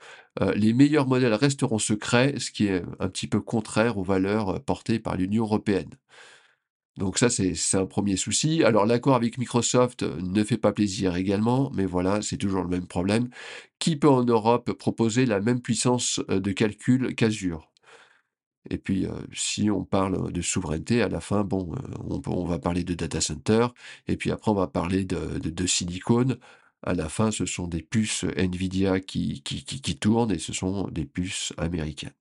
les 0.56 0.74
meilleurs 0.74 1.08
modèles 1.08 1.34
resteront 1.34 1.80
secrets, 1.80 2.36
ce 2.40 2.52
qui 2.52 2.68
est 2.68 2.84
un 3.00 3.10
petit 3.10 3.28
peu 3.28 3.42
contraire 3.42 3.98
aux 3.98 4.04
valeurs 4.04 4.64
portées 4.64 5.00
par 5.00 5.18
l'Union 5.18 5.44
européenne. 5.44 5.90
Donc 6.98 7.18
ça, 7.18 7.30
c'est 7.30 7.54
un 7.78 7.86
premier 7.86 8.18
souci. 8.18 8.64
Alors 8.64 8.86
l'accord 8.86 9.16
avec 9.16 9.38
Microsoft 9.38 10.04
euh, 10.04 10.18
ne 10.22 10.44
fait 10.44 10.58
pas 10.58 10.72
plaisir 10.74 11.16
également, 11.16 11.72
mais 11.74 11.86
voilà, 11.86 12.22
c'est 12.22 12.38
toujours 12.38 12.64
le 12.64 12.70
même 12.70 12.88
problème. 12.88 13.30
Qui 13.80 13.96
peut 13.96 14.10
en 14.10 14.24
Europe 14.24 14.74
proposer 14.74 15.26
la 15.26 15.40
même 15.40 15.62
puissance 15.62 16.20
euh, 16.30 16.40
de 16.40 16.52
calcul 16.52 17.16
qu'Azure? 17.16 17.71
Et 18.70 18.78
puis, 18.78 19.08
si 19.34 19.72
on 19.72 19.84
parle 19.84 20.32
de 20.32 20.42
souveraineté, 20.42 21.02
à 21.02 21.10
la 21.10 21.20
fin, 21.20 21.44
bon, 21.44 21.74
on, 22.28 22.46
va 22.46 22.60
parler 22.60 22.84
de 22.84 22.94
data 22.94 23.20
center, 23.20 23.68
et 24.08 24.18
puis 24.18 24.32
après, 24.32 24.52
on 24.52 24.56
va 24.56 24.68
parler 24.68 25.04
de, 25.04 25.40
de, 25.40 25.66
silicone. 25.66 26.38
À 26.84 26.94
la 26.94 27.10
fin, 27.10 27.32
ce 27.32 27.46
sont 27.46 27.68
des 27.68 27.82
puces 27.82 28.26
Nvidia 28.38 29.00
qui, 29.00 29.42
qui, 29.42 29.64
qui 29.64 29.98
tournent, 29.98 30.32
et 30.32 30.38
ce 30.38 30.54
sont 30.54 30.88
des 30.90 31.06
puces 31.06 31.54
américaines. 31.58 32.12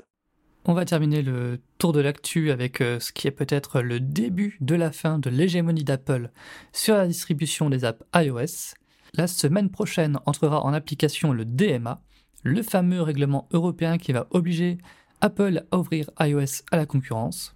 On 0.67 0.75
va 0.75 0.85
terminer 0.85 1.23
le 1.23 1.59
tour 1.79 1.93
de 1.93 2.01
l'actu 2.01 2.51
avec 2.51 2.79
ce 2.79 3.13
qui 3.13 3.27
est 3.27 3.33
peut-être 3.33 3.81
le 3.81 3.99
début 3.99 4.59
de 4.61 4.75
la 4.75 4.93
fin 4.93 5.19
de 5.19 5.31
l'hégémonie 5.31 5.85
d'Apple 5.85 6.31
sur 6.73 6.97
la 6.97 7.07
distribution 7.07 7.71
des 7.71 7.85
apps 7.85 8.05
iOS. 8.15 8.75
La 9.15 9.27
semaine 9.27 9.71
prochaine 9.71 10.19
entrera 10.27 10.63
en 10.63 10.73
application 10.73 11.33
le 11.33 11.45
DMA, 11.45 12.03
le 12.43 12.63
fameux 12.63 13.01
règlement 13.01 13.49
européen 13.53 13.97
qui 13.99 14.13
va 14.13 14.27
obliger 14.31 14.79
Apple 15.21 15.65
à 15.71 15.79
ouvrir 15.79 16.11
iOS 16.21 16.62
à 16.71 16.77
la 16.77 16.87
concurrence. 16.87 17.55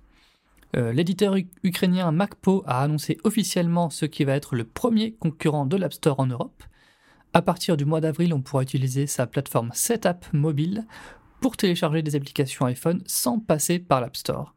Euh, 0.77 0.93
l'éditeur 0.93 1.37
ukrainien 1.63 2.11
MacPo 2.11 2.65
a 2.67 2.83
annoncé 2.83 3.19
officiellement 3.25 3.91
ce 3.91 4.07
qui 4.07 4.25
va 4.25 4.35
être 4.35 4.57
le 4.57 4.65
premier 4.65 5.15
concurrent 5.15 5.67
de 5.67 5.77
l'App 5.77 5.95
Store 5.95 6.19
en 6.21 6.27
Europe. 6.27 6.65
À 7.33 7.43
partir 7.43 7.77
du 7.77 7.85
mois 7.85 8.01
d'avril, 8.01 8.35
on 8.35 8.43
pourra 8.43 8.63
utiliser 8.63 9.07
sa 9.07 9.27
plateforme 9.27 9.71
Setup 9.73 10.27
mobile 10.33 10.85
pour 11.41 11.57
télécharger 11.57 12.03
des 12.03 12.17
applications 12.17 12.67
iPhone 12.67 13.03
sans 13.07 13.39
passer 13.39 13.79
par 13.79 14.01
l'App 14.01 14.17
Store. 14.17 14.55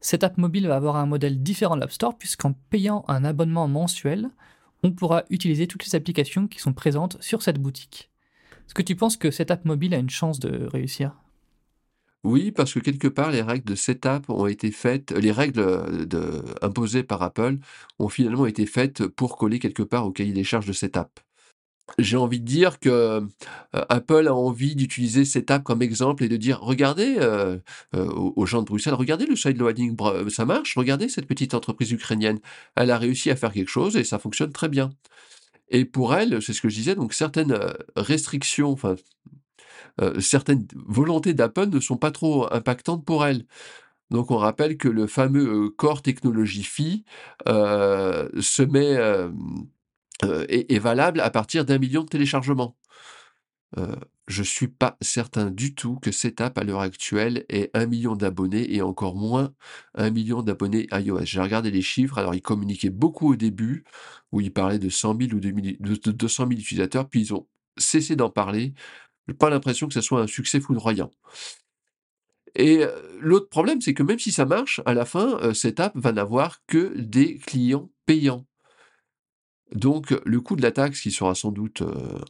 Cette 0.00 0.22
app 0.22 0.36
mobile 0.36 0.66
va 0.66 0.76
avoir 0.76 0.96
un 0.96 1.06
modèle 1.06 1.42
différent 1.42 1.76
de 1.76 1.80
l'App 1.80 1.92
Store 1.92 2.16
puisqu'en 2.18 2.52
payant 2.70 3.04
un 3.08 3.24
abonnement 3.24 3.68
mensuel, 3.68 4.28
on 4.82 4.92
pourra 4.92 5.24
utiliser 5.30 5.66
toutes 5.66 5.86
les 5.86 5.94
applications 5.94 6.46
qui 6.46 6.58
sont 6.58 6.74
présentes 6.74 7.16
sur 7.22 7.42
cette 7.42 7.58
boutique. 7.58 8.10
Est-ce 8.66 8.74
que 8.74 8.82
tu 8.82 8.96
penses 8.96 9.16
que 9.16 9.30
cette 9.30 9.50
app 9.50 9.64
mobile 9.64 9.94
a 9.94 9.98
une 9.98 10.10
chance 10.10 10.40
de 10.40 10.66
réussir? 10.66 11.23
Oui, 12.24 12.50
parce 12.52 12.74
que 12.74 12.80
quelque 12.80 13.08
part, 13.08 13.30
les 13.30 13.42
règles 13.42 13.74
de 13.74 14.06
app 14.08 14.28
ont 14.30 14.46
été 14.46 14.70
faites, 14.70 15.12
les 15.12 15.32
règles 15.32 16.08
imposées 16.62 17.02
par 17.02 17.22
Apple 17.22 17.58
ont 17.98 18.08
finalement 18.08 18.46
été 18.46 18.66
faites 18.66 19.06
pour 19.06 19.36
coller 19.36 19.58
quelque 19.58 19.82
part 19.82 20.06
au 20.06 20.10
cahier 20.10 20.32
des 20.32 20.44
charges 20.44 20.66
de 20.66 20.98
app 20.98 21.20
j'ai 21.98 22.16
envie 22.16 22.40
de 22.40 22.46
dire 22.46 22.80
que 22.80 22.88
euh, 22.88 23.20
Apple 23.72 24.26
a 24.26 24.34
envie 24.34 24.74
d'utiliser 24.74 25.24
app 25.48 25.62
comme 25.62 25.82
exemple 25.82 26.24
et 26.24 26.28
de 26.28 26.36
dire 26.36 26.60
regardez 26.60 27.16
euh, 27.18 27.58
euh, 27.94 28.06
aux 28.06 28.46
gens 28.46 28.60
de 28.62 28.66
Bruxelles, 28.66 28.94
regardez 28.94 29.26
le 29.26 29.36
sideloading, 29.36 29.96
ça 30.28 30.44
marche, 30.44 30.76
regardez 30.76 31.08
cette 31.08 31.26
petite 31.26 31.54
entreprise 31.54 31.92
ukrainienne, 31.92 32.40
elle 32.76 32.90
a 32.90 32.98
réussi 32.98 33.30
à 33.30 33.36
faire 33.36 33.52
quelque 33.52 33.68
chose 33.68 33.96
et 33.96 34.04
ça 34.04 34.18
fonctionne 34.18 34.52
très 34.52 34.68
bien. 34.68 34.90
Et 35.68 35.84
pour 35.84 36.14
elle, 36.14 36.42
c'est 36.42 36.52
ce 36.52 36.60
que 36.60 36.68
je 36.68 36.76
disais, 36.76 36.94
donc 36.94 37.14
certaines 37.14 37.56
restrictions, 37.96 38.70
enfin 38.70 38.96
certaines 40.18 40.66
volontés 40.74 41.34
d'Apple 41.34 41.68
ne 41.68 41.80
sont 41.80 41.96
pas 41.96 42.10
trop 42.10 42.52
impactantes 42.52 43.04
pour 43.04 43.24
elle. 43.26 43.46
Donc 44.10 44.30
on 44.30 44.36
rappelle 44.36 44.76
que 44.76 44.88
le 44.88 45.06
fameux 45.06 45.70
Core 45.70 46.02
Technology 46.02 46.62
Fee 46.62 47.04
se 47.46 48.62
met 48.62 48.96
euh, 50.24 50.44
est, 50.48 50.78
valable 50.78 51.20
à 51.20 51.30
partir 51.30 51.64
d'un 51.64 51.78
million 51.78 52.02
de 52.02 52.08
téléchargements. 52.08 52.76
Euh, 53.78 53.96
je 54.28 54.40
ne 54.40 54.46
suis 54.46 54.68
pas 54.68 54.96
certain 55.00 55.50
du 55.50 55.74
tout 55.74 55.96
que 55.96 56.12
cette 56.12 56.40
app 56.40 56.56
à 56.56 56.64
l'heure 56.64 56.80
actuelle 56.80 57.44
ait 57.48 57.70
un 57.74 57.86
million 57.86 58.14
d'abonnés 58.14 58.74
et 58.74 58.80
encore 58.80 59.16
moins 59.16 59.52
un 59.94 60.10
million 60.10 60.42
d'abonnés 60.42 60.86
iOS. 60.92 61.24
J'ai 61.24 61.40
regardé 61.40 61.70
les 61.70 61.82
chiffres, 61.82 62.18
alors 62.18 62.34
ils 62.34 62.42
communiquaient 62.42 62.90
beaucoup 62.90 63.32
au 63.32 63.36
début, 63.36 63.84
où 64.32 64.40
ils 64.40 64.52
parlaient 64.52 64.78
de 64.78 64.88
100 64.88 65.18
000 65.18 65.32
ou 65.34 65.40
de 65.40 66.10
200 66.12 66.46
000 66.48 66.60
utilisateurs, 66.60 67.08
puis 67.08 67.20
ils 67.22 67.34
ont 67.34 67.46
cessé 67.76 68.16
d'en 68.16 68.30
parler. 68.30 68.74
Pas 69.38 69.50
l'impression 69.50 69.88
que 69.88 69.94
ce 69.94 70.00
soit 70.00 70.20
un 70.20 70.26
succès 70.26 70.60
foudroyant. 70.60 71.10
Et 72.54 72.84
l'autre 73.20 73.48
problème, 73.48 73.80
c'est 73.80 73.94
que 73.94 74.02
même 74.02 74.18
si 74.18 74.30
ça 74.32 74.44
marche, 74.44 74.80
à 74.86 74.94
la 74.94 75.04
fin, 75.04 75.54
cette 75.54 75.80
app 75.80 75.92
va 75.96 76.12
n'avoir 76.12 76.64
que 76.66 76.92
des 76.96 77.38
clients 77.38 77.90
payants. 78.06 78.46
Donc 79.72 80.14
le 80.24 80.40
coût 80.40 80.54
de 80.54 80.62
la 80.62 80.70
taxe 80.70 81.00
qui 81.00 81.10
sera 81.10 81.34
sans 81.34 81.50
doute 81.50 81.82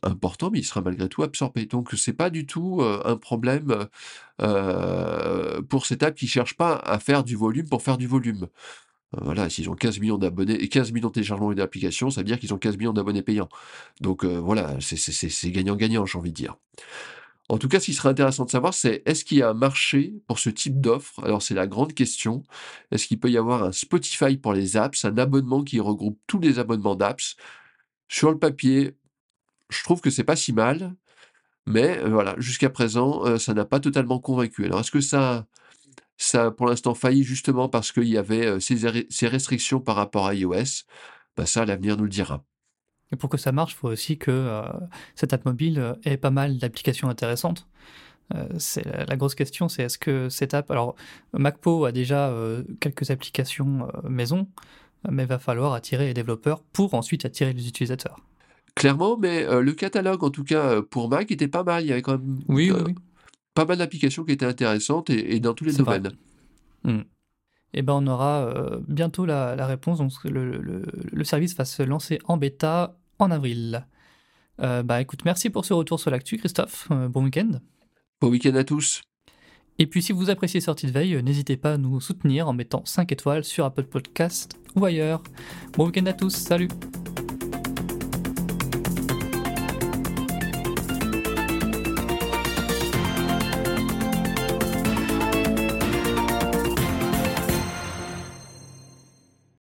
important, 0.02 0.50
mais 0.50 0.60
il 0.60 0.64
sera 0.64 0.80
malgré 0.80 1.08
tout 1.10 1.22
absorbé. 1.22 1.66
Donc 1.66 1.90
c'est 1.94 2.14
pas 2.14 2.30
du 2.30 2.46
tout 2.46 2.80
un 2.82 3.16
problème 3.16 3.88
pour 5.68 5.84
cette 5.84 6.02
app 6.04 6.14
qui 6.14 6.26
cherche 6.26 6.56
pas 6.56 6.76
à 6.76 6.98
faire 7.00 7.22
du 7.24 7.36
volume 7.36 7.68
pour 7.68 7.82
faire 7.82 7.98
du 7.98 8.06
volume. 8.06 8.46
Voilà, 9.22 9.50
s'ils 9.50 9.70
ont 9.70 9.74
15 9.74 10.00
millions 10.00 10.18
d'abonnés 10.18 10.54
et 10.54 10.68
15 10.68 10.92
millions 10.92 11.08
de 11.08 11.14
téléchargements 11.14 11.52
d'applications, 11.52 12.10
ça 12.10 12.20
veut 12.20 12.24
dire 12.24 12.38
qu'ils 12.38 12.54
ont 12.54 12.58
15 12.58 12.76
millions 12.76 12.92
d'abonnés 12.92 13.22
payants. 13.22 13.48
Donc 14.00 14.24
voilà, 14.24 14.76
c'est 14.80 15.50
gagnant-gagnant, 15.50 16.06
j'ai 16.06 16.18
envie 16.18 16.30
de 16.30 16.36
dire. 16.36 16.56
En 17.50 17.58
tout 17.58 17.68
cas, 17.68 17.78
ce 17.78 17.86
qui 17.86 17.94
serait 17.94 18.08
intéressant 18.08 18.46
de 18.46 18.50
savoir, 18.50 18.72
c'est 18.72 19.02
est-ce 19.04 19.24
qu'il 19.24 19.38
y 19.38 19.42
a 19.42 19.50
un 19.50 19.54
marché 19.54 20.14
pour 20.26 20.38
ce 20.38 20.48
type 20.48 20.80
d'offre? 20.80 21.22
Alors, 21.24 21.42
c'est 21.42 21.54
la 21.54 21.66
grande 21.66 21.92
question. 21.92 22.42
Est-ce 22.90 23.06
qu'il 23.06 23.20
peut 23.20 23.30
y 23.30 23.36
avoir 23.36 23.64
un 23.64 23.72
Spotify 23.72 24.36
pour 24.38 24.54
les 24.54 24.76
apps, 24.78 25.04
un 25.04 25.18
abonnement 25.18 25.62
qui 25.62 25.78
regroupe 25.78 26.18
tous 26.26 26.40
les 26.40 26.58
abonnements 26.58 26.96
d'apps? 26.96 27.36
Sur 28.08 28.30
le 28.30 28.38
papier, 28.38 28.96
je 29.70 29.82
trouve 29.84 30.00
que 30.00 30.10
c'est 30.10 30.24
pas 30.24 30.36
si 30.36 30.52
mal, 30.54 30.94
mais 31.66 31.98
euh, 31.98 32.08
voilà, 32.10 32.34
jusqu'à 32.38 32.70
présent, 32.70 33.26
euh, 33.26 33.38
ça 33.38 33.54
n'a 33.54 33.64
pas 33.66 33.80
totalement 33.80 34.20
convaincu. 34.20 34.64
Alors, 34.64 34.80
est-ce 34.80 34.90
que 34.90 35.00
ça, 35.00 35.46
ça 36.16 36.46
a 36.46 36.50
pour 36.50 36.66
l'instant 36.66 36.94
failli 36.94 37.24
justement 37.24 37.68
parce 37.68 37.92
qu'il 37.92 38.08
y 38.08 38.18
avait 38.18 38.60
ces, 38.60 39.06
ces 39.10 39.28
restrictions 39.28 39.80
par 39.80 39.96
rapport 39.96 40.26
à 40.26 40.34
iOS 40.34 40.84
bah, 41.36 41.46
Ça, 41.46 41.64
l'avenir 41.64 41.96
nous 41.96 42.04
le 42.04 42.10
dira. 42.10 42.44
Et 43.12 43.16
pour 43.16 43.30
que 43.30 43.36
ça 43.36 43.52
marche, 43.52 43.72
il 43.72 43.76
faut 43.76 43.88
aussi 43.88 44.18
que 44.18 44.30
euh, 44.30 44.62
cette 45.14 45.32
app 45.32 45.44
mobile 45.44 45.94
ait 46.04 46.16
pas 46.16 46.30
mal 46.30 46.58
d'applications 46.58 47.08
intéressantes. 47.08 47.68
Euh, 48.34 48.48
c'est 48.58 48.84
la, 48.84 49.04
la 49.04 49.16
grosse 49.16 49.34
question, 49.34 49.68
c'est 49.68 49.82
est-ce 49.82 49.98
que 49.98 50.28
cette 50.28 50.54
app, 50.54 50.70
alors 50.70 50.96
MacPo 51.32 51.84
a 51.84 51.92
déjà 51.92 52.28
euh, 52.30 52.64
quelques 52.80 53.10
applications 53.10 53.88
maison, 54.08 54.48
mais 55.08 55.26
va 55.26 55.38
falloir 55.38 55.74
attirer 55.74 56.06
les 56.06 56.14
développeurs 56.14 56.62
pour 56.72 56.94
ensuite 56.94 57.24
attirer 57.24 57.52
les 57.52 57.68
utilisateurs. 57.68 58.18
Clairement, 58.74 59.16
mais 59.16 59.46
le 59.60 59.72
catalogue, 59.72 60.24
en 60.24 60.30
tout 60.30 60.42
cas 60.42 60.82
pour 60.82 61.08
Mac, 61.08 61.30
était 61.30 61.46
pas 61.46 61.62
mal. 61.62 61.84
Il 61.84 61.88
y 61.88 61.92
avait 61.92 62.02
quand 62.02 62.18
même 62.18 62.40
Oui, 62.48 62.72
oui, 62.72 62.80
oui. 62.86 62.94
Pas 63.54 63.64
mal 63.64 63.78
d'applications 63.78 64.24
qui 64.24 64.32
étaient 64.32 64.46
intéressantes 64.46 65.10
et, 65.10 65.34
et 65.36 65.40
dans 65.40 65.54
tous 65.54 65.64
les 65.64 65.72
domaines. 65.72 66.12
Et 67.76 67.82
ben 67.82 67.94
on 67.94 68.06
aura 68.06 68.44
euh, 68.46 68.80
bientôt 68.86 69.26
la, 69.26 69.56
la 69.56 69.66
réponse. 69.66 69.98
Donc 69.98 70.12
le, 70.24 70.58
le- 70.58 70.84
le 71.12 71.24
service 71.24 71.56
va 71.56 71.64
se 71.64 71.82
lancer 71.82 72.18
en 72.24 72.36
bêta 72.36 72.96
en 73.18 73.30
avril. 73.30 73.86
Euh, 74.60 74.82
bah 74.84 75.00
écoute, 75.00 75.24
merci 75.24 75.50
pour 75.50 75.64
ce 75.64 75.72
retour 75.74 75.98
sur 75.98 76.10
l'actu, 76.12 76.36
Christophe. 76.36 76.86
Euh, 76.92 77.08
bon 77.08 77.24
week-end. 77.24 77.58
Bon 78.20 78.28
week-end 78.28 78.54
à 78.54 78.62
tous. 78.64 79.02
Et 79.80 79.86
puis 79.88 80.02
si 80.02 80.12
vous 80.12 80.30
appréciez 80.30 80.60
Sortie 80.60 80.86
de 80.86 80.92
Veille, 80.92 81.20
n'hésitez 81.24 81.56
pas 81.56 81.72
à 81.72 81.76
nous 81.78 82.00
soutenir 82.00 82.46
en 82.48 82.52
mettant 82.52 82.84
5 82.84 83.10
étoiles 83.10 83.42
sur 83.42 83.64
Apple 83.64 83.84
Podcast 83.84 84.56
ou 84.76 84.84
ailleurs. 84.84 85.20
Bon 85.76 85.86
week-end 85.86 86.06
à 86.06 86.12
tous, 86.12 86.30
salut 86.30 86.68